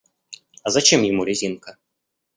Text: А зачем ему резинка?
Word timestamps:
А 0.63 0.71
зачем 0.71 1.03
ему 1.03 1.23
резинка? 1.23 1.77